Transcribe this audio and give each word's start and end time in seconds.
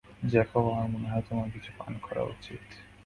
Jacob 0.23 0.65
আমার 0.67 0.87
মনে 0.89 1.07
হয় 1.11 1.23
তোমার 1.29 1.47
কিছু 1.51 1.69
পান 1.77 1.93
করা 2.01 2.21
উচিত। 2.23 2.63